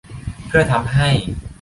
[0.47, 1.09] เพื่อทำให้